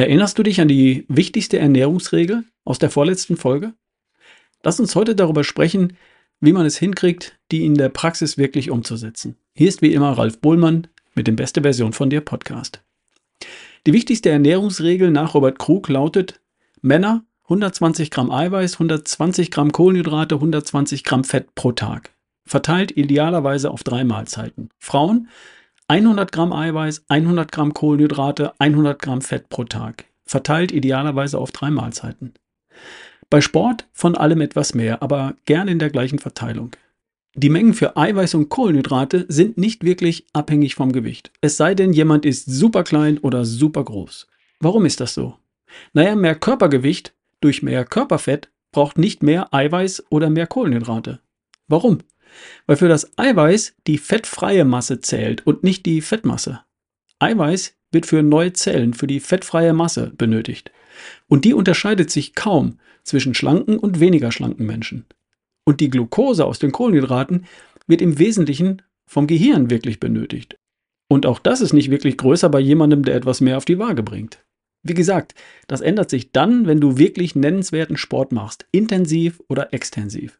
Erinnerst 0.00 0.38
du 0.38 0.42
dich 0.42 0.62
an 0.62 0.68
die 0.68 1.04
wichtigste 1.08 1.58
Ernährungsregel 1.58 2.44
aus 2.64 2.78
der 2.78 2.88
vorletzten 2.88 3.36
Folge? 3.36 3.74
Lass 4.62 4.80
uns 4.80 4.96
heute 4.96 5.14
darüber 5.14 5.44
sprechen, 5.44 5.98
wie 6.40 6.54
man 6.54 6.64
es 6.64 6.78
hinkriegt, 6.78 7.38
die 7.50 7.66
in 7.66 7.74
der 7.74 7.90
Praxis 7.90 8.38
wirklich 8.38 8.70
umzusetzen. 8.70 9.36
Hier 9.54 9.68
ist 9.68 9.82
wie 9.82 9.92
immer 9.92 10.12
Ralf 10.12 10.38
Bohlmann 10.38 10.86
mit 11.14 11.26
dem 11.26 11.36
Beste 11.36 11.60
Version 11.60 11.92
von 11.92 12.08
dir 12.08 12.22
Podcast. 12.22 12.82
Die 13.86 13.92
wichtigste 13.92 14.30
Ernährungsregel 14.30 15.10
nach 15.10 15.34
Robert 15.34 15.58
Krug 15.58 15.86
lautet, 15.90 16.40
Männer 16.80 17.22
120 17.42 18.10
Gramm 18.10 18.30
Eiweiß, 18.30 18.76
120 18.76 19.50
Gramm 19.50 19.70
Kohlenhydrate, 19.70 20.36
120 20.36 21.04
Gramm 21.04 21.24
Fett 21.24 21.54
pro 21.54 21.72
Tag. 21.72 22.14
Verteilt 22.46 22.96
idealerweise 22.96 23.70
auf 23.70 23.84
drei 23.84 24.04
Mahlzeiten. 24.04 24.70
Frauen 24.78 25.28
100 25.90 26.30
Gramm 26.30 26.52
Eiweiß, 26.52 27.04
100 27.08 27.50
Gramm 27.50 27.74
Kohlenhydrate, 27.74 28.52
100 28.60 29.02
Gramm 29.02 29.22
Fett 29.22 29.48
pro 29.48 29.64
Tag. 29.64 30.04
Verteilt 30.24 30.70
idealerweise 30.70 31.36
auf 31.36 31.50
drei 31.50 31.72
Mahlzeiten. 31.72 32.32
Bei 33.28 33.40
Sport 33.40 33.88
von 33.92 34.14
allem 34.14 34.40
etwas 34.40 34.72
mehr, 34.72 35.02
aber 35.02 35.34
gern 35.46 35.66
in 35.66 35.80
der 35.80 35.90
gleichen 35.90 36.20
Verteilung. 36.20 36.70
Die 37.34 37.48
Mengen 37.48 37.74
für 37.74 37.96
Eiweiß 37.96 38.34
und 38.34 38.50
Kohlenhydrate 38.50 39.26
sind 39.26 39.58
nicht 39.58 39.82
wirklich 39.82 40.26
abhängig 40.32 40.76
vom 40.76 40.92
Gewicht. 40.92 41.32
Es 41.40 41.56
sei 41.56 41.74
denn, 41.74 41.92
jemand 41.92 42.24
ist 42.24 42.46
super 42.46 42.84
klein 42.84 43.18
oder 43.18 43.44
super 43.44 43.82
groß. 43.82 44.28
Warum 44.60 44.86
ist 44.86 45.00
das 45.00 45.14
so? 45.14 45.38
Naja, 45.92 46.14
mehr 46.14 46.36
Körpergewicht 46.36 47.14
durch 47.40 47.64
mehr 47.64 47.84
Körperfett 47.84 48.48
braucht 48.70 48.96
nicht 48.96 49.24
mehr 49.24 49.52
Eiweiß 49.52 50.04
oder 50.08 50.30
mehr 50.30 50.46
Kohlenhydrate. 50.46 51.18
Warum? 51.66 51.98
Weil 52.66 52.76
für 52.76 52.88
das 52.88 53.16
Eiweiß 53.18 53.74
die 53.86 53.98
fettfreie 53.98 54.64
Masse 54.64 55.00
zählt 55.00 55.46
und 55.46 55.64
nicht 55.64 55.86
die 55.86 56.00
Fettmasse. 56.00 56.60
Eiweiß 57.18 57.74
wird 57.92 58.06
für 58.06 58.22
neue 58.22 58.52
Zellen, 58.52 58.94
für 58.94 59.06
die 59.06 59.20
fettfreie 59.20 59.72
Masse 59.72 60.12
benötigt. 60.16 60.70
Und 61.28 61.44
die 61.44 61.54
unterscheidet 61.54 62.10
sich 62.10 62.34
kaum 62.34 62.78
zwischen 63.02 63.34
schlanken 63.34 63.78
und 63.78 64.00
weniger 64.00 64.32
schlanken 64.32 64.66
Menschen. 64.66 65.06
Und 65.64 65.80
die 65.80 65.90
Glucose 65.90 66.44
aus 66.44 66.58
den 66.58 66.72
Kohlenhydraten 66.72 67.46
wird 67.86 68.02
im 68.02 68.18
Wesentlichen 68.18 68.82
vom 69.06 69.26
Gehirn 69.26 69.70
wirklich 69.70 70.00
benötigt. 70.00 70.56
Und 71.08 71.26
auch 71.26 71.40
das 71.40 71.60
ist 71.60 71.72
nicht 71.72 71.90
wirklich 71.90 72.16
größer 72.16 72.48
bei 72.48 72.60
jemandem, 72.60 73.04
der 73.04 73.16
etwas 73.16 73.40
mehr 73.40 73.56
auf 73.56 73.64
die 73.64 73.78
Waage 73.78 74.02
bringt. 74.02 74.44
Wie 74.82 74.94
gesagt, 74.94 75.34
das 75.66 75.80
ändert 75.80 76.08
sich 76.08 76.32
dann, 76.32 76.66
wenn 76.66 76.80
du 76.80 76.96
wirklich 76.96 77.34
nennenswerten 77.34 77.96
Sport 77.96 78.32
machst, 78.32 78.66
intensiv 78.72 79.42
oder 79.48 79.74
extensiv. 79.74 80.38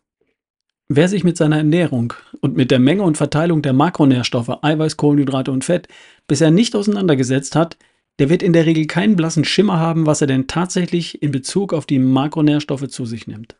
Wer 0.92 1.08
sich 1.08 1.22
mit 1.22 1.36
seiner 1.36 1.58
Ernährung 1.58 2.14
und 2.40 2.56
mit 2.56 2.72
der 2.72 2.80
Menge 2.80 3.04
und 3.04 3.16
Verteilung 3.16 3.62
der 3.62 3.72
Makronährstoffe 3.72 4.58
Eiweiß, 4.60 4.96
Kohlenhydrate 4.96 5.52
und 5.52 5.64
Fett 5.64 5.86
bisher 6.26 6.50
nicht 6.50 6.74
auseinandergesetzt 6.74 7.54
hat, 7.54 7.76
der 8.18 8.28
wird 8.28 8.42
in 8.42 8.52
der 8.52 8.66
Regel 8.66 8.88
keinen 8.88 9.14
blassen 9.14 9.44
Schimmer 9.44 9.78
haben, 9.78 10.06
was 10.06 10.20
er 10.20 10.26
denn 10.26 10.48
tatsächlich 10.48 11.22
in 11.22 11.30
Bezug 11.30 11.74
auf 11.74 11.86
die 11.86 12.00
Makronährstoffe 12.00 12.88
zu 12.88 13.06
sich 13.06 13.28
nimmt. 13.28 13.54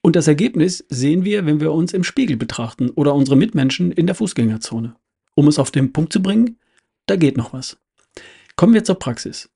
Und 0.00 0.16
das 0.16 0.26
Ergebnis 0.26 0.86
sehen 0.88 1.26
wir, 1.26 1.44
wenn 1.44 1.60
wir 1.60 1.70
uns 1.70 1.92
im 1.92 2.02
Spiegel 2.02 2.38
betrachten 2.38 2.88
oder 2.88 3.14
unsere 3.14 3.36
Mitmenschen 3.36 3.92
in 3.92 4.06
der 4.06 4.14
Fußgängerzone. 4.14 4.96
Um 5.34 5.48
es 5.48 5.58
auf 5.58 5.70
den 5.70 5.92
Punkt 5.92 6.14
zu 6.14 6.22
bringen, 6.22 6.58
da 7.04 7.16
geht 7.16 7.36
noch 7.36 7.52
was. 7.52 7.76
Kommen 8.56 8.72
wir 8.72 8.84
zur 8.84 8.98
Praxis. 8.98 9.50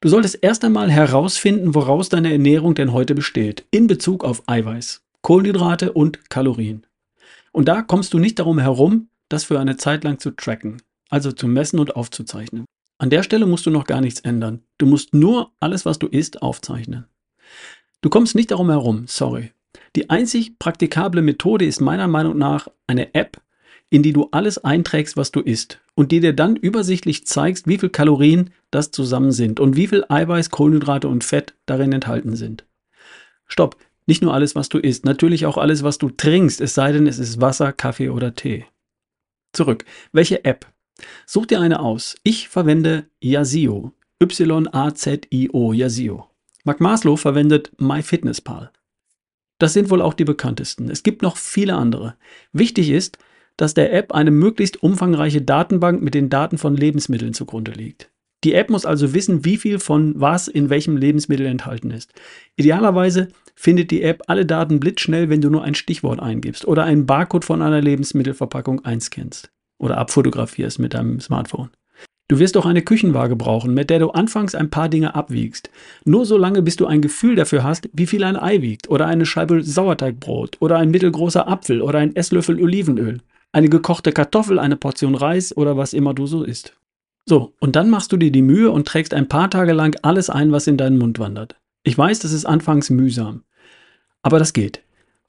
Du 0.00 0.08
solltest 0.08 0.38
erst 0.40 0.64
einmal 0.64 0.88
herausfinden, 0.88 1.74
woraus 1.74 2.10
deine 2.10 2.30
Ernährung 2.30 2.76
denn 2.76 2.92
heute 2.92 3.16
besteht, 3.16 3.66
in 3.72 3.88
Bezug 3.88 4.22
auf 4.22 4.44
Eiweiß. 4.46 5.02
Kohlenhydrate 5.22 5.92
und 5.92 6.30
Kalorien. 6.30 6.86
Und 7.52 7.68
da 7.68 7.82
kommst 7.82 8.14
du 8.14 8.18
nicht 8.18 8.38
darum 8.38 8.58
herum, 8.58 9.08
das 9.28 9.44
für 9.44 9.58
eine 9.58 9.76
Zeit 9.76 10.04
lang 10.04 10.18
zu 10.18 10.30
tracken, 10.30 10.82
also 11.10 11.32
zu 11.32 11.46
messen 11.46 11.78
und 11.78 11.96
aufzuzeichnen. 11.96 12.64
An 12.98 13.10
der 13.10 13.22
Stelle 13.22 13.46
musst 13.46 13.66
du 13.66 13.70
noch 13.70 13.84
gar 13.84 14.00
nichts 14.00 14.20
ändern. 14.20 14.62
Du 14.76 14.86
musst 14.86 15.14
nur 15.14 15.52
alles, 15.60 15.86
was 15.86 15.98
du 15.98 16.06
isst, 16.08 16.42
aufzeichnen. 16.42 17.06
Du 18.00 18.10
kommst 18.10 18.34
nicht 18.34 18.50
darum 18.50 18.70
herum, 18.70 19.04
sorry. 19.06 19.52
Die 19.96 20.10
einzig 20.10 20.58
praktikable 20.58 21.22
Methode 21.22 21.64
ist 21.64 21.80
meiner 21.80 22.08
Meinung 22.08 22.36
nach 22.36 22.68
eine 22.86 23.14
App, 23.14 23.40
in 23.90 24.02
die 24.02 24.12
du 24.12 24.28
alles 24.32 24.58
einträgst, 24.58 25.16
was 25.16 25.32
du 25.32 25.40
isst 25.40 25.80
und 25.94 26.12
die 26.12 26.20
dir 26.20 26.32
dann 26.32 26.56
übersichtlich 26.56 27.26
zeigst, 27.26 27.66
wie 27.66 27.78
viel 27.78 27.88
Kalorien 27.88 28.50
das 28.70 28.90
zusammen 28.90 29.32
sind 29.32 29.60
und 29.60 29.76
wie 29.76 29.86
viel 29.86 30.04
Eiweiß, 30.08 30.50
Kohlenhydrate 30.50 31.08
und 31.08 31.24
Fett 31.24 31.54
darin 31.66 31.92
enthalten 31.92 32.36
sind. 32.36 32.66
Stopp, 33.46 33.76
nicht 34.08 34.22
nur 34.22 34.32
alles, 34.32 34.54
was 34.54 34.68
du 34.70 34.78
isst, 34.78 35.04
natürlich 35.04 35.44
auch 35.44 35.58
alles, 35.58 35.82
was 35.82 35.98
du 35.98 36.08
trinkst, 36.08 36.60
es 36.60 36.74
sei 36.74 36.92
denn, 36.92 37.06
es 37.06 37.18
ist 37.18 37.40
Wasser, 37.40 37.72
Kaffee 37.72 38.08
oder 38.08 38.34
Tee. 38.34 38.64
Zurück. 39.52 39.84
Welche 40.12 40.44
App? 40.44 40.66
Such 41.26 41.46
dir 41.46 41.60
eine 41.60 41.80
aus. 41.80 42.16
Ich 42.22 42.48
verwende 42.48 43.06
Yazio. 43.20 43.92
Y-A-Z-I-O, 44.22 45.72
Yazio. 45.72 46.30
Mark 46.64 46.80
Maslow 46.80 47.16
verwendet 47.16 47.70
MyFitnessPal. 47.78 48.72
Das 49.58 49.74
sind 49.74 49.90
wohl 49.90 50.00
auch 50.00 50.14
die 50.14 50.24
bekanntesten. 50.24 50.90
Es 50.90 51.02
gibt 51.02 51.22
noch 51.22 51.36
viele 51.36 51.74
andere. 51.74 52.16
Wichtig 52.52 52.90
ist, 52.90 53.18
dass 53.56 53.74
der 53.74 53.92
App 53.92 54.12
eine 54.12 54.30
möglichst 54.30 54.82
umfangreiche 54.82 55.42
Datenbank 55.42 56.00
mit 56.00 56.14
den 56.14 56.30
Daten 56.30 56.56
von 56.58 56.76
Lebensmitteln 56.76 57.34
zugrunde 57.34 57.72
liegt. 57.72 58.10
Die 58.44 58.54
App 58.54 58.70
muss 58.70 58.86
also 58.86 59.14
wissen, 59.14 59.44
wie 59.44 59.56
viel 59.56 59.80
von 59.80 60.14
was 60.16 60.46
in 60.46 60.70
welchem 60.70 60.96
Lebensmittel 60.96 61.46
enthalten 61.46 61.90
ist. 61.90 62.12
Idealerweise 62.56 63.28
findet 63.56 63.90
die 63.90 64.02
App 64.02 64.22
alle 64.28 64.46
Daten 64.46 64.78
blitzschnell, 64.78 65.28
wenn 65.28 65.40
du 65.40 65.50
nur 65.50 65.64
ein 65.64 65.74
Stichwort 65.74 66.20
eingibst 66.20 66.66
oder 66.66 66.84
einen 66.84 67.06
Barcode 67.06 67.44
von 67.44 67.62
einer 67.62 67.80
Lebensmittelverpackung 67.80 68.84
einscannst 68.84 69.50
oder 69.78 69.98
abfotografierst 69.98 70.78
mit 70.78 70.94
deinem 70.94 71.18
Smartphone. 71.18 71.70
Du 72.28 72.38
wirst 72.38 72.56
auch 72.58 72.66
eine 72.66 72.82
Küchenwaage 72.82 73.36
brauchen, 73.36 73.72
mit 73.72 73.88
der 73.88 73.98
du 73.98 74.10
anfangs 74.10 74.54
ein 74.54 74.68
paar 74.68 74.90
Dinge 74.90 75.14
abwiegst. 75.14 75.70
Nur 76.04 76.26
so 76.26 76.36
lange, 76.36 76.60
bis 76.60 76.76
du 76.76 76.86
ein 76.86 77.00
Gefühl 77.00 77.36
dafür 77.36 77.64
hast, 77.64 77.88
wie 77.94 78.06
viel 78.06 78.22
ein 78.22 78.36
Ei 78.36 78.60
wiegt 78.60 78.90
oder 78.90 79.06
eine 79.06 79.24
Scheibe 79.24 79.64
Sauerteigbrot 79.64 80.58
oder 80.60 80.76
ein 80.76 80.90
mittelgroßer 80.90 81.48
Apfel 81.48 81.80
oder 81.80 81.98
ein 82.00 82.14
Esslöffel 82.14 82.62
Olivenöl, 82.62 83.20
eine 83.50 83.70
gekochte 83.70 84.12
Kartoffel, 84.12 84.58
eine 84.58 84.76
Portion 84.76 85.14
Reis 85.14 85.56
oder 85.56 85.78
was 85.78 85.94
immer 85.94 86.12
du 86.12 86.26
so 86.26 86.44
isst. 86.44 86.77
So, 87.28 87.52
und 87.60 87.76
dann 87.76 87.90
machst 87.90 88.10
du 88.10 88.16
dir 88.16 88.32
die 88.32 88.40
Mühe 88.40 88.70
und 88.70 88.88
trägst 88.88 89.12
ein 89.12 89.28
paar 89.28 89.50
Tage 89.50 89.74
lang 89.74 89.94
alles 90.00 90.30
ein, 90.30 90.50
was 90.50 90.66
in 90.66 90.78
deinen 90.78 90.96
Mund 90.96 91.18
wandert. 91.18 91.56
Ich 91.82 91.98
weiß, 91.98 92.20
das 92.20 92.32
ist 92.32 92.46
anfangs 92.46 92.88
mühsam. 92.88 93.44
Aber 94.22 94.38
das 94.38 94.54
geht. 94.54 94.82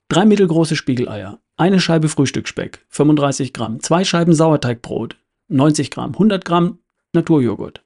Drei 0.08 0.26
mittelgroße 0.26 0.78
Spiegeleier, 0.78 1.40
eine 1.58 1.82
Scheibe 1.82 2.08
Frühstücksspeck, 2.08 2.86
35 2.88 3.52
Gramm, 3.52 3.82
zwei 3.82 4.06
Scheiben 4.06 4.34
Sauerteigbrot, 4.34 5.18
90 5.50 5.92
Gramm, 5.92 6.14
100 6.14 6.46
Gramm 6.46 6.80
Naturjoghurt. 7.12 7.84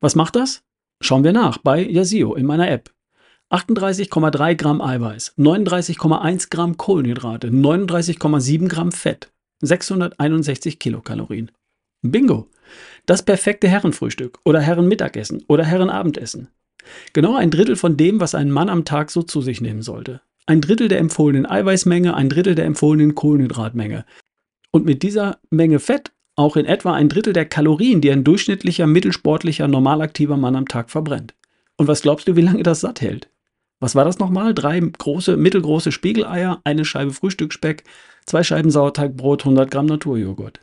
Was 0.00 0.16
macht 0.16 0.36
das? 0.36 0.62
Schauen 1.00 1.24
wir 1.24 1.32
nach 1.32 1.56
bei 1.56 1.82
Yazio 1.82 2.34
in 2.34 2.44
meiner 2.44 2.70
App. 2.70 2.92
38,3 3.48 4.54
Gramm 4.54 4.82
Eiweiß, 4.82 5.32
39,1 5.38 6.50
Gramm 6.50 6.76
Kohlenhydrate, 6.76 7.48
39,7 7.48 8.68
Gramm 8.68 8.92
Fett, 8.92 9.32
661 9.62 10.78
Kilokalorien. 10.78 11.50
Bingo! 12.06 12.50
Das 13.06 13.22
perfekte 13.22 13.66
Herrenfrühstück 13.66 14.38
oder 14.44 14.60
Herrenmittagessen 14.60 15.42
oder 15.48 15.64
Herrenabendessen. 15.64 16.48
Genau 17.14 17.34
ein 17.34 17.50
Drittel 17.50 17.76
von 17.76 17.96
dem, 17.96 18.20
was 18.20 18.34
ein 18.34 18.50
Mann 18.50 18.68
am 18.68 18.84
Tag 18.84 19.10
so 19.10 19.22
zu 19.22 19.40
sich 19.40 19.62
nehmen 19.62 19.80
sollte. 19.80 20.20
Ein 20.44 20.60
Drittel 20.60 20.88
der 20.88 20.98
empfohlenen 20.98 21.46
Eiweißmenge, 21.46 22.14
ein 22.14 22.28
Drittel 22.28 22.54
der 22.54 22.66
empfohlenen 22.66 23.14
Kohlenhydratmenge. 23.14 24.04
Und 24.70 24.84
mit 24.84 25.02
dieser 25.02 25.38
Menge 25.48 25.78
Fett 25.78 26.12
auch 26.36 26.56
in 26.56 26.66
etwa 26.66 26.92
ein 26.92 27.08
Drittel 27.08 27.32
der 27.32 27.46
Kalorien, 27.46 28.02
die 28.02 28.10
ein 28.10 28.22
durchschnittlicher, 28.22 28.86
mittelsportlicher, 28.86 29.66
normalaktiver 29.66 30.36
Mann 30.36 30.56
am 30.56 30.68
Tag 30.68 30.90
verbrennt. 30.90 31.34
Und 31.78 31.88
was 31.88 32.02
glaubst 32.02 32.28
du, 32.28 32.36
wie 32.36 32.42
lange 32.42 32.64
das 32.64 32.82
satt 32.82 33.00
hält? 33.00 33.30
Was 33.80 33.94
war 33.94 34.04
das 34.04 34.18
nochmal? 34.18 34.52
Drei 34.52 34.78
große, 34.78 35.38
mittelgroße 35.38 35.90
Spiegeleier, 35.90 36.60
eine 36.64 36.84
Scheibe 36.84 37.12
Frühstücksspeck, 37.12 37.84
zwei 38.26 38.42
Scheiben 38.42 38.70
Sauerteigbrot, 38.70 39.42
100 39.46 39.70
Gramm 39.70 39.86
Naturjoghurt. 39.86 40.60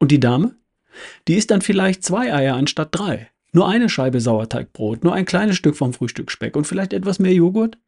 Und 0.00 0.10
die 0.10 0.20
Dame? 0.20 0.56
Die 1.28 1.34
isst 1.34 1.50
dann 1.50 1.60
vielleicht 1.60 2.04
zwei 2.04 2.32
Eier 2.32 2.54
anstatt 2.54 2.88
drei. 2.92 3.30
Nur 3.52 3.68
eine 3.68 3.88
Scheibe 3.88 4.20
Sauerteigbrot, 4.20 5.04
nur 5.04 5.14
ein 5.14 5.26
kleines 5.26 5.56
Stück 5.56 5.76
vom 5.76 5.92
Frühstückspeck 5.92 6.56
und 6.56 6.66
vielleicht 6.66 6.92
etwas 6.92 7.18
mehr 7.18 7.32
Joghurt. 7.32 7.78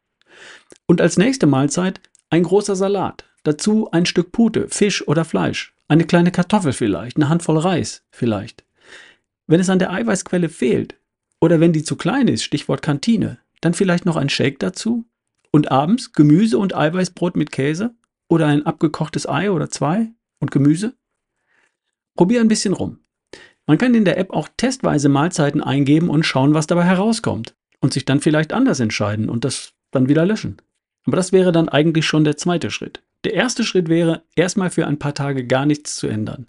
Und 0.85 1.01
als 1.01 1.17
nächste 1.17 1.47
Mahlzeit 1.47 1.99
ein 2.29 2.43
großer 2.43 2.75
Salat. 2.75 3.25
Dazu 3.43 3.89
ein 3.91 4.05
Stück 4.05 4.31
Pute, 4.31 4.67
Fisch 4.69 5.07
oder 5.07 5.25
Fleisch. 5.25 5.73
Eine 5.87 6.03
kleine 6.03 6.31
Kartoffel 6.31 6.73
vielleicht, 6.73 7.15
eine 7.17 7.29
Handvoll 7.29 7.57
Reis 7.57 8.03
vielleicht. 8.11 8.65
Wenn 9.45 9.61
es 9.61 9.69
an 9.69 9.79
der 9.79 9.91
Eiweißquelle 9.91 10.49
fehlt 10.49 10.95
oder 11.39 11.59
wenn 11.59 11.71
die 11.71 11.83
zu 11.83 11.95
klein 11.95 12.27
ist, 12.27 12.43
Stichwort 12.43 12.81
Kantine, 12.81 13.39
dann 13.61 13.73
vielleicht 13.73 14.05
noch 14.05 14.17
ein 14.17 14.29
Shake 14.29 14.59
dazu 14.59 15.05
und 15.51 15.71
abends 15.71 16.11
Gemüse 16.11 16.57
und 16.57 16.75
Eiweißbrot 16.75 17.37
mit 17.37 17.51
Käse 17.51 17.95
oder 18.27 18.47
ein 18.47 18.65
abgekochtes 18.65 19.27
Ei 19.27 19.49
oder 19.49 19.69
zwei 19.69 20.09
und 20.39 20.51
Gemüse. 20.51 20.93
Probier 22.17 22.41
ein 22.41 22.49
bisschen 22.49 22.73
rum. 22.73 22.99
Man 23.65 23.77
kann 23.77 23.95
in 23.95 24.05
der 24.05 24.17
App 24.17 24.31
auch 24.31 24.49
testweise 24.57 25.07
Mahlzeiten 25.07 25.61
eingeben 25.61 26.09
und 26.09 26.25
schauen, 26.25 26.53
was 26.53 26.67
dabei 26.67 26.83
herauskommt. 26.83 27.55
Und 27.79 27.93
sich 27.93 28.05
dann 28.05 28.21
vielleicht 28.21 28.53
anders 28.53 28.79
entscheiden 28.79 29.29
und 29.29 29.45
das 29.45 29.73
dann 29.91 30.09
wieder 30.09 30.25
löschen. 30.25 30.57
Aber 31.05 31.15
das 31.15 31.31
wäre 31.31 31.51
dann 31.51 31.69
eigentlich 31.69 32.07
schon 32.07 32.23
der 32.23 32.35
zweite 32.35 32.71
Schritt. 32.71 33.03
Der 33.23 33.33
erste 33.33 33.63
Schritt 33.63 33.87
wäre, 33.87 34.23
erstmal 34.35 34.71
für 34.71 34.87
ein 34.87 34.97
paar 34.97 35.13
Tage 35.13 35.45
gar 35.45 35.65
nichts 35.65 35.95
zu 35.95 36.07
ändern. 36.07 36.47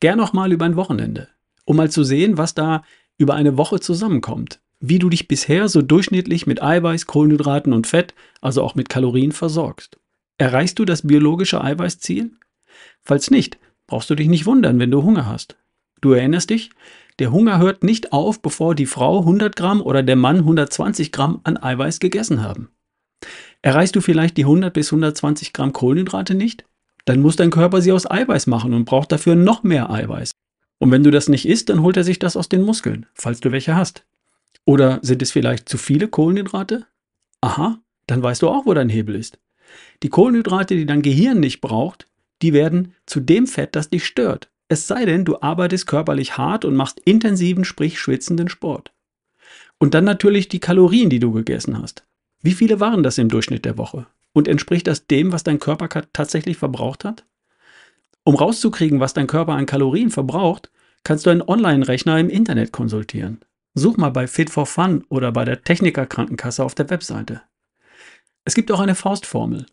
Gern 0.00 0.20
auch 0.20 0.34
mal 0.34 0.52
über 0.52 0.66
ein 0.66 0.76
Wochenende, 0.76 1.28
um 1.64 1.76
mal 1.76 1.90
zu 1.90 2.04
sehen, 2.04 2.36
was 2.36 2.54
da 2.54 2.84
über 3.16 3.34
eine 3.34 3.56
Woche 3.56 3.80
zusammenkommt. 3.80 4.60
wie 4.80 4.98
du 4.98 5.08
dich 5.08 5.28
bisher 5.28 5.68
so 5.68 5.82
durchschnittlich 5.82 6.46
mit 6.46 6.62
Eiweiß, 6.62 7.06
Kohlenhydraten 7.06 7.72
und 7.72 7.86
Fett, 7.86 8.14
also 8.40 8.62
auch 8.62 8.74
mit 8.74 8.88
Kalorien 8.88 9.32
versorgst. 9.32 9.98
Erreichst 10.38 10.78
du 10.78 10.84
das 10.84 11.06
biologische 11.06 11.62
Eiweißziel? 11.62 12.32
Falls 13.02 13.30
nicht, 13.30 13.58
brauchst 13.86 14.10
du 14.10 14.14
dich 14.14 14.28
nicht 14.28 14.46
wundern, 14.46 14.78
wenn 14.78 14.90
du 14.90 15.02
Hunger 15.02 15.26
hast. 15.26 15.56
Du 16.00 16.12
erinnerst 16.12 16.50
dich? 16.50 16.70
Der 17.18 17.32
Hunger 17.32 17.58
hört 17.58 17.82
nicht 17.82 18.12
auf, 18.12 18.42
bevor 18.42 18.74
die 18.74 18.86
Frau 18.86 19.20
100 19.20 19.56
Gramm 19.56 19.80
oder 19.80 20.02
der 20.02 20.16
Mann 20.16 20.38
120 20.38 21.12
Gramm 21.12 21.40
an 21.44 21.56
Eiweiß 21.56 21.98
gegessen 21.98 22.42
haben. 22.42 22.68
Erreichst 23.62 23.96
du 23.96 24.00
vielleicht 24.00 24.36
die 24.36 24.44
100 24.44 24.72
bis 24.72 24.88
120 24.92 25.52
Gramm 25.52 25.72
Kohlenhydrate 25.72 26.34
nicht? 26.34 26.64
Dann 27.06 27.20
muss 27.20 27.36
dein 27.36 27.50
Körper 27.50 27.80
sie 27.80 27.92
aus 27.92 28.10
Eiweiß 28.10 28.46
machen 28.46 28.74
und 28.74 28.84
braucht 28.84 29.12
dafür 29.12 29.34
noch 29.34 29.62
mehr 29.62 29.90
Eiweiß. 29.90 30.32
Und 30.78 30.90
wenn 30.90 31.02
du 31.02 31.10
das 31.10 31.28
nicht 31.28 31.48
isst, 31.48 31.70
dann 31.70 31.82
holt 31.82 31.96
er 31.96 32.04
sich 32.04 32.18
das 32.18 32.36
aus 32.36 32.48
den 32.48 32.62
Muskeln, 32.62 33.06
falls 33.14 33.40
du 33.40 33.50
welche 33.50 33.74
hast. 33.74 34.04
Oder 34.66 34.98
sind 35.02 35.22
es 35.22 35.32
vielleicht 35.32 35.68
zu 35.68 35.78
viele 35.78 36.08
Kohlenhydrate? 36.08 36.86
Aha, 37.40 37.78
dann 38.06 38.22
weißt 38.22 38.42
du 38.42 38.48
auch, 38.48 38.66
wo 38.66 38.74
dein 38.74 38.88
Hebel 38.88 39.14
ist. 39.14 39.38
Die 40.02 40.10
Kohlenhydrate, 40.10 40.74
die 40.74 40.86
dein 40.86 41.02
Gehirn 41.02 41.40
nicht 41.40 41.60
braucht, 41.60 42.08
die 42.42 42.52
werden 42.52 42.94
zu 43.06 43.20
dem 43.20 43.46
Fett, 43.46 43.76
das 43.76 43.90
dich 43.90 44.04
stört. 44.04 44.50
Es 44.68 44.86
sei 44.86 45.04
denn, 45.04 45.24
du 45.24 45.40
arbeitest 45.40 45.86
körperlich 45.86 46.36
hart 46.36 46.64
und 46.64 46.74
machst 46.74 47.00
intensiven, 47.00 47.64
sprich 47.64 48.00
schwitzenden 48.00 48.48
Sport. 48.48 48.92
Und 49.78 49.94
dann 49.94 50.04
natürlich 50.04 50.48
die 50.48 50.60
Kalorien, 50.60 51.10
die 51.10 51.20
du 51.20 51.32
gegessen 51.32 51.80
hast. 51.80 52.04
Wie 52.42 52.52
viele 52.52 52.80
waren 52.80 53.02
das 53.02 53.18
im 53.18 53.28
Durchschnitt 53.28 53.64
der 53.64 53.78
Woche? 53.78 54.06
Und 54.32 54.48
entspricht 54.48 54.86
das 54.86 55.06
dem, 55.06 55.32
was 55.32 55.44
dein 55.44 55.58
Körper 55.58 55.88
tatsächlich 56.12 56.56
verbraucht 56.56 57.04
hat? 57.04 57.24
Um 58.24 58.34
rauszukriegen, 58.34 59.00
was 59.00 59.14
dein 59.14 59.28
Körper 59.28 59.52
an 59.52 59.66
Kalorien 59.66 60.10
verbraucht, 60.10 60.70
kannst 61.04 61.26
du 61.26 61.30
einen 61.30 61.42
Online-Rechner 61.42 62.18
im 62.18 62.28
Internet 62.28 62.72
konsultieren. 62.72 63.40
Such 63.74 63.96
mal 63.96 64.10
bei 64.10 64.26
Fit 64.26 64.50
for 64.50 64.66
Fun 64.66 65.04
oder 65.08 65.30
bei 65.32 65.44
der 65.44 65.62
Techniker 65.62 66.06
Krankenkasse 66.06 66.64
auf 66.64 66.74
der 66.74 66.90
Webseite. 66.90 67.42
Es 68.44 68.54
gibt 68.54 68.72
auch 68.72 68.80
eine 68.80 68.94
Faustformel. 68.94 69.66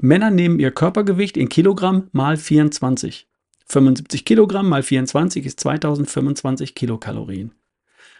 Männer 0.00 0.30
nehmen 0.30 0.60
ihr 0.60 0.70
Körpergewicht 0.70 1.36
in 1.36 1.48
Kilogramm 1.48 2.08
mal 2.12 2.36
24. 2.36 3.26
75 3.66 4.24
Kilogramm 4.24 4.68
mal 4.68 4.84
24 4.84 5.44
ist 5.44 5.58
2025 5.58 6.76
Kilokalorien. 6.76 7.52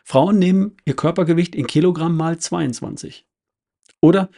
Frauen 0.02 0.40
nehmen 0.40 0.76
ihr 0.86 0.96
Körpergewicht 0.96 1.54
in 1.54 1.69
Kilogramm 1.69 2.16
mal 2.16 2.36
22. 2.36 3.26
Oder 4.00 4.28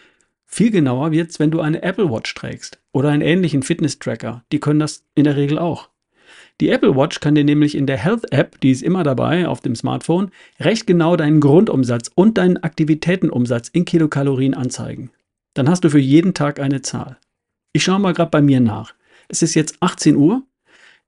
viel 0.44 0.70
genauer 0.70 1.12
wird's, 1.12 1.38
wenn 1.38 1.50
du 1.50 1.60
eine 1.60 1.82
Apple 1.82 2.10
Watch 2.10 2.34
trägst 2.34 2.78
oder 2.92 3.08
einen 3.08 3.22
ähnlichen 3.22 3.62
Fitness-Tracker. 3.62 4.44
Die 4.52 4.60
können 4.60 4.81
das 4.81 5.04
in 5.14 5.25
der 5.25 5.36
Regel 5.36 5.58
auch. 5.58 5.88
Die 6.60 6.69
Apple 6.69 6.94
Watch 6.94 7.20
kann 7.20 7.36
dir 7.36 7.44
nämlich 7.44 7.75
in 7.75 7.86
der 7.86 7.96
Health 7.96 8.31
App, 8.32 8.60
die 8.60 8.70
ist 8.70 8.82
immer 8.82 9.02
dabei 9.02 9.48
auf 9.48 9.62
dem 9.62 9.75
Smartphone, 9.75 10.31
recht 10.58 10.86
genau 10.86 11.16
deinen 11.16 11.40
Grundumsatz 11.40 12.10
und 12.14 12.36
deinen 12.36 12.58
Aktivitätenumsatz 12.58 13.69
in 13.69 13.86
Kilokalorien 13.86 14.52
anzeigen. 14.52 15.10
Dann 15.54 15.70
hast 15.70 15.84
du 15.84 15.88
für 15.88 15.98
jeden 15.98 16.34
Tag 16.34 16.60
eine 16.60 16.82
Zahl. 16.82 17.16
Ich 17.72 17.84
schaue 17.84 18.00
mal 18.00 18.12
gerade 18.12 18.31
bei 18.31 18.43
mir 18.43 18.61
nach. 18.61 18.94
Es 19.28 19.43
ist 19.43 19.55
jetzt 19.55 19.76
18 19.81 20.17
Uhr. 20.17 20.43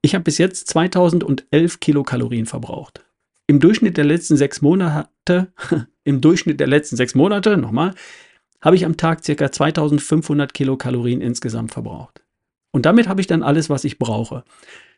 Ich 0.00 0.14
habe 0.14 0.24
bis 0.24 0.38
jetzt 0.38 0.68
2011 0.68 1.80
Kilokalorien 1.80 2.46
verbraucht. 2.46 3.04
Im 3.46 3.60
Durchschnitt 3.60 3.96
der 3.96 4.04
letzten 4.04 4.36
sechs 4.36 4.62
Monate, 4.62 5.08
im 6.04 6.20
Durchschnitt 6.20 6.60
der 6.60 6.68
letzten 6.68 6.96
sechs 6.96 7.14
Monate, 7.14 7.56
nochmal, 7.56 7.94
habe 8.60 8.76
ich 8.76 8.84
am 8.84 8.96
Tag 8.96 9.24
ca. 9.24 9.52
2500 9.52 10.54
Kilokalorien 10.54 11.20
insgesamt 11.20 11.72
verbraucht. 11.72 12.22
Und 12.70 12.86
damit 12.86 13.08
habe 13.08 13.20
ich 13.20 13.26
dann 13.26 13.42
alles, 13.42 13.68
was 13.68 13.84
ich 13.84 13.98
brauche. 13.98 14.44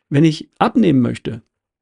Wenn 0.09 0.23
ich 0.23 0.49
abnehmen 0.59 1.01
möchte, 1.01 1.41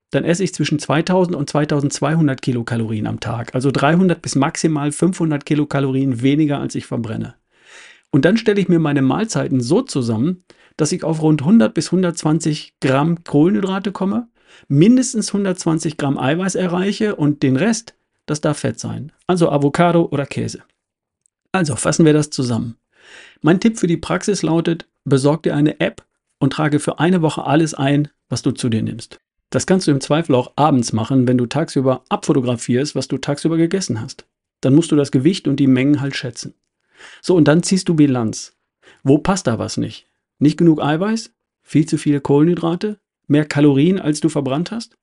dann 0.09 0.23
esse 0.23 0.43
ich 0.43 0.53
zwischen 0.53 0.79
2000 0.79 1.35
und 1.35 1.49
2200 1.49 2.41
Kilokalorien 2.41 3.07
am 3.07 3.19
Tag, 3.19 3.53
also 3.53 3.71
300 3.71 4.21
bis 4.21 4.35
maximal 4.35 4.91
500 4.91 5.45
Kilokalorien 5.45 6.21
weniger, 6.21 6.59
als 6.59 6.75
ich 6.75 6.85
verbrenne. 6.85 7.35
Und 8.13 8.25
dann 8.25 8.37
stelle 8.37 8.61
ich 8.61 8.69
mir 8.69 8.77
meine 8.77 9.01
Mahlzeiten 9.01 9.59
so 9.59 9.81
zusammen, 9.81 10.43
dass 10.77 10.91
ich 10.91 11.03
auf 11.03 11.23
rund 11.23 11.41
100 11.41 11.73
bis 11.73 11.87
120 11.87 12.75
Gramm 12.79 13.23
Kohlenhydrate 13.23 13.91
komme, 13.91 14.27
mindestens 14.67 15.29
120 15.29 15.97
Gramm 15.97 16.19
Eiweiß 16.19 16.53
erreiche 16.53 17.15
und 17.15 17.41
den 17.41 17.55
Rest, 17.55 17.95
das 18.27 18.39
darf 18.39 18.59
Fett 18.59 18.79
sein, 18.79 19.11
also 19.25 19.49
Avocado 19.49 20.05
oder 20.11 20.27
Käse. 20.27 20.61
Also 21.51 21.75
fassen 21.75 22.05
wir 22.05 22.13
das 22.13 22.29
zusammen. 22.29 22.77
Mein 23.41 23.59
Tipp 23.59 23.79
für 23.79 23.87
die 23.87 23.97
Praxis 23.97 24.43
lautet, 24.43 24.87
besorg 25.05 25.41
dir 25.41 25.55
eine 25.55 25.79
App 25.79 26.05
und 26.37 26.53
trage 26.53 26.79
für 26.79 26.99
eine 26.99 27.23
Woche 27.23 27.45
alles 27.47 27.73
ein, 27.73 28.09
was 28.29 28.43
du 28.43 28.51
zu 28.51 28.69
dir 28.69 28.83
nimmst. 28.83 29.19
Das 29.49 29.65
kannst 29.65 29.87
du 29.87 29.91
im 29.91 30.01
Zweifel 30.01 30.35
auch 30.35 30.53
abends 30.55 30.93
machen, 30.93 31.27
wenn 31.27 31.39
du 31.39 31.47
tagsüber 31.47 32.03
abfotografierst, 32.09 32.93
was 32.93 33.07
du 33.07 33.17
tagsüber 33.17 33.57
gegessen 33.57 33.99
hast. 33.99 34.27
Dann 34.61 34.75
musst 34.75 34.91
du 34.91 34.95
das 34.95 35.11
Gewicht 35.11 35.47
und 35.47 35.55
die 35.55 35.67
Mengen 35.67 35.99
halt 35.99 36.15
schätzen. 36.15 36.53
So, 37.21 37.35
und 37.35 37.47
dann 37.47 37.63
ziehst 37.63 37.89
du 37.89 37.95
Bilanz. 37.95 38.55
Wo 39.03 39.17
passt 39.17 39.47
da 39.47 39.59
was 39.59 39.77
nicht? 39.77 40.07
Nicht 40.39 40.57
genug 40.57 40.81
Eiweiß? 40.81 41.33
Viel 41.61 41.85
zu 41.85 41.97
viele 41.97 42.21
Kohlenhydrate? 42.21 42.99
Mehr 43.27 43.45
Kalorien, 43.45 43.99
als 43.99 44.19
du 44.19 44.29
verbrannt 44.29 44.71
hast? 44.71 44.97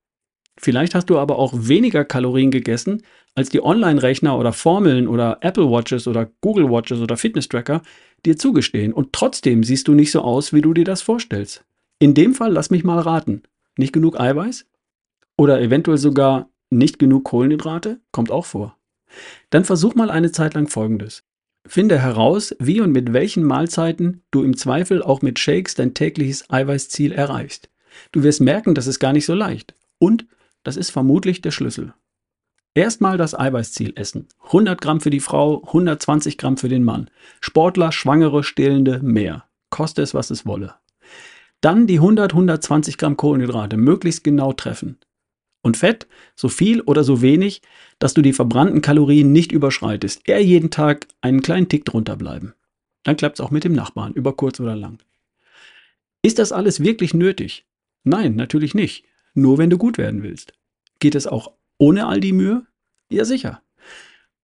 Vielleicht 0.59 0.95
hast 0.95 1.09
du 1.09 1.19
aber 1.19 1.39
auch 1.39 1.55
weniger 1.57 2.05
Kalorien 2.05 2.51
gegessen, 2.51 3.03
als 3.35 3.49
die 3.49 3.63
Online-Rechner 3.63 4.39
oder 4.39 4.53
Formeln 4.53 5.09
oder 5.09 5.39
Apple 5.41 5.71
Watches 5.71 6.07
oder 6.07 6.31
Google 6.43 6.69
Watches 6.69 7.01
oder 7.01 7.17
Fitness-Tracker 7.17 7.81
dir 8.27 8.37
zugestehen. 8.37 8.93
Und 8.93 9.15
trotzdem 9.15 9.65
siehst 9.65 9.89
du 9.89 9.95
nicht 9.95 10.11
so 10.11 10.21
aus, 10.21 10.53
wie 10.53 10.61
du 10.61 10.75
dir 10.75 10.85
das 10.85 11.01
vorstellst. 11.01 11.65
In 11.99 12.13
dem 12.13 12.35
Fall 12.35 12.53
lass 12.53 12.71
mich 12.71 12.85
mal 12.85 12.99
raten. 12.99 13.43
Nicht 13.79 13.95
genug 13.95 14.21
Eiweiß? 14.21 14.67
Oder 15.39 15.63
eventuell 15.63 15.97
sogar 15.97 16.51
nicht 16.69 16.99
genug 16.99 17.25
Kohlenhydrate? 17.25 18.01
Kommt 18.13 18.31
auch 18.31 18.45
vor. 18.45 18.77
Dann 19.49 19.65
versuch 19.65 19.95
mal 19.95 20.11
eine 20.11 20.31
Zeit 20.31 20.53
lang 20.53 20.69
Folgendes. 20.69 21.25
Finde 21.67 21.99
heraus, 21.99 22.55
wie 22.59 22.81
und 22.81 22.93
mit 22.93 23.13
welchen 23.13 23.45
Mahlzeiten 23.45 24.23
du 24.31 24.43
im 24.43 24.57
Zweifel 24.57 25.03
auch 25.03 25.23
mit 25.23 25.39
Shakes 25.39 25.75
dein 25.75 25.95
tägliches 25.95 26.49
Eiweißziel 26.51 27.13
erreichst. 27.13 27.69
Du 28.13 28.23
wirst 28.23 28.41
merken, 28.41 28.75
das 28.75 28.87
ist 28.87 28.99
gar 28.99 29.13
nicht 29.13 29.27
so 29.27 29.35
leicht. 29.35 29.75
Und 29.99 30.27
das 30.63 30.77
ist 30.77 30.91
vermutlich 30.91 31.43
der 31.43 31.51
Schlüssel. 31.51 31.93
Erstmal 32.75 33.19
das 33.19 33.39
Eiweißziel 33.39 33.93
essen. 33.97 34.29
100 34.45 34.81
Gramm 34.81 35.01
für 35.01 35.11
die 35.11 35.21
Frau, 35.21 35.63
120 35.67 36.39
Gramm 36.39 36.57
für 36.57 36.69
den 36.69 36.85
Mann. 36.85 37.11
Sportler, 37.41 37.93
Schwangere, 37.93 38.45
Stillende, 38.45 39.01
mehr. 39.03 39.45
Koste 39.71 40.03
es, 40.03 40.15
was 40.15 40.31
es 40.31 40.47
wolle. 40.47 40.75
Dann 41.61 41.87
die 41.87 41.97
100, 41.97 42.33
120 42.33 42.97
Gramm 42.97 43.17
Kohlenhydrate 43.17 43.77
möglichst 43.77 44.25
genau 44.25 44.53
treffen. 44.53 44.99
Und 45.63 45.77
Fett, 45.77 46.07
so 46.35 46.49
viel 46.49 46.81
oder 46.81 47.05
so 47.05 47.21
wenig, 47.21 47.61
dass 47.99 48.15
du 48.15 48.23
die 48.23 48.33
verbrannten 48.33 48.81
Kalorien 48.81 49.33
nicht 49.33 49.53
überschreitest. 49.53 50.23
Eher 50.27 50.43
jeden 50.43 50.71
Tag 50.71 51.07
einen 51.21 51.43
kleinen 51.43 51.69
Tick 51.69 51.85
drunter 51.85 52.17
bleiben. 52.17 52.55
Dann 53.03 53.17
klappt 53.17 53.39
es 53.39 53.45
auch 53.45 53.51
mit 53.51 53.65
dem 53.65 53.73
Nachbarn, 53.73 54.13
über 54.15 54.35
kurz 54.35 54.61
oder 54.61 54.77
lang. 54.77 55.03
Ist 56.23 56.39
das 56.39 56.53
alles 56.53 56.83
wirklich 56.83 57.15
nötig? 57.15 57.67
Nein, 58.05 58.37
natürlich 58.37 58.75
nicht. 58.75 59.05
Nur 59.35 59.59
wenn 59.59 59.71
du 59.71 59.79
gut 59.79 59.99
werden 59.99 60.23
willst. 60.23 60.53
Geht 60.99 61.15
es 61.15 61.27
auch 61.27 61.53
ohne 61.79 62.07
all 62.07 62.21
die 62.21 62.33
Mühe? 62.33 62.67
Ja, 63.11 63.25
sicher. 63.25 63.63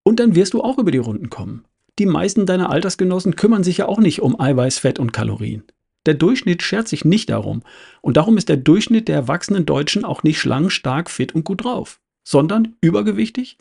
Und 0.03 0.19
dann 0.19 0.35
wirst 0.35 0.53
du 0.53 0.61
auch 0.61 0.77
über 0.77 0.91
die 0.91 0.97
Runden 0.97 1.29
kommen. 1.29 1.65
Die 1.99 2.05
meisten 2.05 2.45
deiner 2.45 2.69
Altersgenossen 2.69 3.35
kümmern 3.35 3.63
sich 3.63 3.77
ja 3.77 3.87
auch 3.87 3.99
nicht 3.99 4.21
um 4.21 4.39
Eiweiß, 4.39 4.79
Fett 4.79 4.99
und 4.99 5.13
Kalorien. 5.13 5.63
Der 6.07 6.15
Durchschnitt 6.15 6.63
schert 6.63 6.87
sich 6.87 7.05
nicht 7.05 7.29
darum. 7.29 7.61
Und 8.01 8.17
darum 8.17 8.37
ist 8.37 8.49
der 8.49 8.57
Durchschnitt 8.57 9.07
der 9.07 9.15
erwachsenen 9.15 9.65
Deutschen 9.65 10.03
auch 10.03 10.23
nicht 10.23 10.39
schlank, 10.39 10.71
stark, 10.71 11.11
fit 11.11 11.35
und 11.35 11.43
gut 11.43 11.63
drauf, 11.63 11.99
sondern 12.23 12.75
übergewichtig 12.81 13.57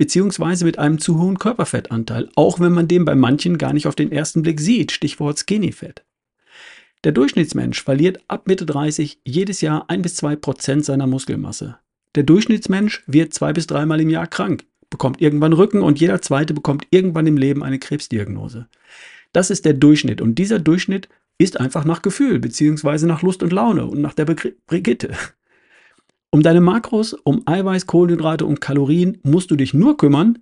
beziehungsweise 0.00 0.64
mit 0.64 0.78
einem 0.78 0.98
zu 0.98 1.20
hohen 1.20 1.38
Körperfettanteil, 1.38 2.30
auch 2.34 2.58
wenn 2.58 2.72
man 2.72 2.88
den 2.88 3.04
bei 3.04 3.14
manchen 3.14 3.58
gar 3.58 3.74
nicht 3.74 3.86
auf 3.86 3.94
den 3.94 4.10
ersten 4.10 4.40
Blick 4.40 4.58
sieht, 4.58 4.92
Stichwort 4.92 5.38
Skinny-Fett. 5.38 6.06
Der 7.04 7.12
Durchschnittsmensch 7.12 7.82
verliert 7.82 8.18
ab 8.26 8.46
Mitte 8.46 8.64
30 8.64 9.20
jedes 9.26 9.60
Jahr 9.60 9.90
ein 9.90 10.00
bis 10.00 10.16
zwei 10.16 10.36
Prozent 10.36 10.86
seiner 10.86 11.06
Muskelmasse. 11.06 11.76
Der 12.14 12.22
Durchschnittsmensch 12.22 13.04
wird 13.06 13.34
zwei 13.34 13.52
bis 13.52 13.66
dreimal 13.66 14.00
im 14.00 14.08
Jahr 14.08 14.26
krank, 14.26 14.64
bekommt 14.88 15.20
irgendwann 15.20 15.52
Rücken 15.52 15.82
und 15.82 16.00
jeder 16.00 16.22
zweite 16.22 16.54
bekommt 16.54 16.86
irgendwann 16.90 17.26
im 17.26 17.36
Leben 17.36 17.62
eine 17.62 17.78
Krebsdiagnose. 17.78 18.68
Das 19.34 19.50
ist 19.50 19.66
der 19.66 19.74
Durchschnitt 19.74 20.22
und 20.22 20.36
dieser 20.36 20.58
Durchschnitt 20.58 21.10
ist 21.40 21.58
einfach 21.58 21.86
nach 21.86 22.02
Gefühl, 22.02 22.38
beziehungsweise 22.38 23.06
nach 23.06 23.22
Lust 23.22 23.42
und 23.42 23.52
Laune 23.52 23.86
und 23.86 24.02
nach 24.02 24.12
der 24.12 24.26
Brigitte. 24.26 25.16
Um 26.30 26.42
deine 26.42 26.60
Makros, 26.60 27.14
um 27.14 27.42
Eiweiß, 27.46 27.86
Kohlenhydrate 27.86 28.44
und 28.44 28.60
Kalorien 28.60 29.18
musst 29.22 29.50
du 29.50 29.56
dich 29.56 29.72
nur 29.72 29.96
kümmern, 29.96 30.40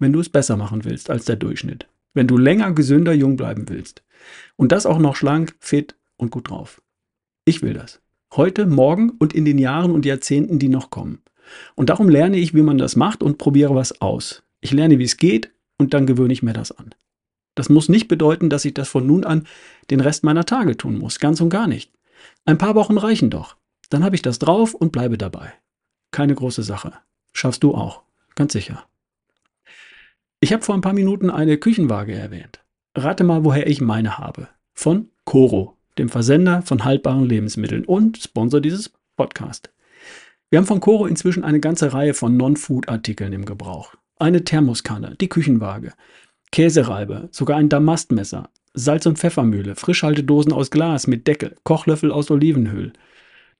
wenn 0.00 0.12
du 0.12 0.18
es 0.18 0.28
besser 0.28 0.56
machen 0.56 0.84
willst 0.84 1.08
als 1.08 1.24
der 1.24 1.36
Durchschnitt. 1.36 1.86
Wenn 2.14 2.26
du 2.26 2.36
länger 2.36 2.72
gesünder 2.72 3.12
jung 3.12 3.36
bleiben 3.36 3.68
willst. 3.68 4.02
Und 4.56 4.72
das 4.72 4.86
auch 4.86 4.98
noch 4.98 5.14
schlank, 5.14 5.54
fit 5.60 5.94
und 6.16 6.32
gut 6.32 6.50
drauf. 6.50 6.82
Ich 7.44 7.62
will 7.62 7.72
das. 7.72 8.00
Heute, 8.34 8.66
morgen 8.66 9.10
und 9.10 9.32
in 9.32 9.44
den 9.44 9.58
Jahren 9.58 9.92
und 9.92 10.04
Jahrzehnten, 10.04 10.58
die 10.58 10.68
noch 10.68 10.90
kommen. 10.90 11.22
Und 11.76 11.90
darum 11.90 12.08
lerne 12.08 12.38
ich, 12.38 12.54
wie 12.54 12.62
man 12.62 12.76
das 12.76 12.96
macht 12.96 13.22
und 13.22 13.38
probiere 13.38 13.76
was 13.76 14.00
aus. 14.00 14.42
Ich 14.60 14.72
lerne, 14.72 14.98
wie 14.98 15.04
es 15.04 15.16
geht 15.16 15.52
und 15.78 15.94
dann 15.94 16.06
gewöhne 16.06 16.32
ich 16.32 16.42
mir 16.42 16.52
das 16.52 16.72
an. 16.72 16.90
Das 17.54 17.68
muss 17.68 17.88
nicht 17.88 18.08
bedeuten, 18.08 18.48
dass 18.48 18.64
ich 18.64 18.74
das 18.74 18.88
von 18.88 19.06
nun 19.06 19.24
an 19.24 19.46
den 19.90 20.00
Rest 20.00 20.24
meiner 20.24 20.44
Tage 20.44 20.76
tun 20.76 20.98
muss. 20.98 21.18
Ganz 21.18 21.40
und 21.40 21.50
gar 21.50 21.66
nicht. 21.66 21.92
Ein 22.44 22.58
paar 22.58 22.74
Wochen 22.74 22.98
reichen 22.98 23.30
doch. 23.30 23.56
Dann 23.90 24.04
habe 24.04 24.14
ich 24.14 24.22
das 24.22 24.38
drauf 24.38 24.74
und 24.74 24.92
bleibe 24.92 25.18
dabei. 25.18 25.52
Keine 26.12 26.34
große 26.34 26.62
Sache. 26.62 26.92
Schaffst 27.32 27.62
du 27.62 27.74
auch. 27.74 28.02
Ganz 28.34 28.52
sicher. 28.52 28.84
Ich 30.40 30.52
habe 30.52 30.62
vor 30.62 30.74
ein 30.74 30.80
paar 30.80 30.94
Minuten 30.94 31.28
eine 31.28 31.58
Küchenwaage 31.58 32.14
erwähnt. 32.14 32.60
Rate 32.94 33.24
mal, 33.24 33.44
woher 33.44 33.66
ich 33.66 33.80
meine 33.80 34.18
habe. 34.18 34.48
Von 34.72 35.10
Coro, 35.24 35.76
dem 35.98 36.08
Versender 36.08 36.62
von 36.62 36.84
haltbaren 36.84 37.24
Lebensmitteln 37.24 37.84
und 37.84 38.16
Sponsor 38.18 38.60
dieses 38.60 38.92
Podcasts. 39.16 39.70
Wir 40.48 40.58
haben 40.58 40.66
von 40.66 40.80
Coro 40.80 41.06
inzwischen 41.06 41.44
eine 41.44 41.60
ganze 41.60 41.92
Reihe 41.92 42.14
von 42.14 42.36
Non-Food-Artikeln 42.36 43.32
im 43.32 43.44
Gebrauch. 43.44 43.94
Eine 44.18 44.44
Thermoskanne, 44.44 45.16
die 45.20 45.28
Küchenwaage, 45.28 45.92
Käsereibe, 46.52 47.28
sogar 47.30 47.58
ein 47.58 47.68
Damastmesser, 47.68 48.50
Salz- 48.74 49.06
und 49.06 49.18
Pfeffermühle, 49.18 49.76
Frischhaltedosen 49.76 50.52
aus 50.52 50.70
Glas 50.70 51.06
mit 51.06 51.26
Deckel, 51.26 51.56
Kochlöffel 51.64 52.12
aus 52.12 52.30
Olivenöl. 52.30 52.92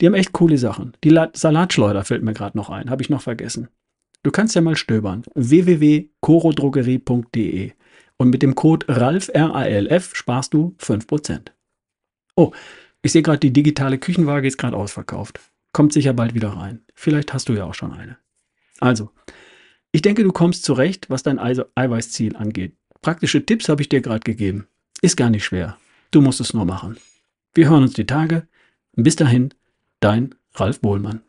Die 0.00 0.06
haben 0.06 0.14
echt 0.14 0.32
coole 0.32 0.58
Sachen. 0.58 0.96
Die 1.04 1.10
La 1.10 1.30
Salatschleuder 1.32 2.04
fällt 2.04 2.22
mir 2.22 2.32
gerade 2.32 2.56
noch 2.56 2.70
ein, 2.70 2.90
habe 2.90 3.02
ich 3.02 3.10
noch 3.10 3.22
vergessen. 3.22 3.68
Du 4.22 4.30
kannst 4.30 4.54
ja 4.54 4.60
mal 4.60 4.76
stöbern. 4.76 5.22
www.corodrogerie.de 5.34 7.72
und 8.18 8.30
mit 8.30 8.42
dem 8.42 8.54
Code 8.54 8.86
RALF, 8.88 9.30
R-A-L-F, 9.32 10.14
sparst 10.14 10.52
du 10.52 10.76
5%. 10.78 11.52
Oh, 12.36 12.52
ich 13.02 13.12
sehe 13.12 13.22
gerade, 13.22 13.38
die 13.38 13.52
digitale 13.52 13.98
Küchenwaage 13.98 14.46
ist 14.46 14.58
gerade 14.58 14.76
ausverkauft. 14.76 15.40
Kommt 15.72 15.92
sicher 15.92 16.12
bald 16.12 16.34
wieder 16.34 16.50
rein. 16.50 16.82
Vielleicht 16.94 17.32
hast 17.32 17.48
du 17.48 17.54
ja 17.54 17.64
auch 17.64 17.74
schon 17.74 17.92
eine. 17.92 18.18
Also, 18.78 19.10
ich 19.92 20.02
denke, 20.02 20.22
du 20.22 20.32
kommst 20.32 20.64
zurecht, 20.64 21.08
was 21.08 21.22
dein 21.22 21.38
Eiweißziel 21.38 22.36
angeht. 22.36 22.76
Praktische 23.02 23.44
Tipps 23.46 23.68
habe 23.68 23.82
ich 23.82 23.88
dir 23.88 24.02
gerade 24.02 24.20
gegeben. 24.20 24.66
Ist 25.00 25.16
gar 25.16 25.30
nicht 25.30 25.44
schwer. 25.44 25.78
Du 26.10 26.20
musst 26.20 26.40
es 26.40 26.52
nur 26.52 26.66
machen. 26.66 26.98
Wir 27.54 27.68
hören 27.70 27.82
uns 27.82 27.94
die 27.94 28.06
Tage. 28.06 28.46
Bis 28.92 29.16
dahin, 29.16 29.54
dein 30.00 30.34
Ralf 30.54 30.80
Bohlmann. 30.80 31.22